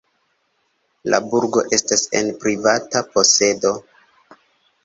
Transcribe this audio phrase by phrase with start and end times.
[1.13, 3.75] La burgo estas en privata posedo.